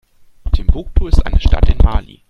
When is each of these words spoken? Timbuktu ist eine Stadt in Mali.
Timbuktu 0.51 1.09
ist 1.09 1.23
eine 1.27 1.39
Stadt 1.39 1.69
in 1.69 1.77
Mali. 1.77 2.19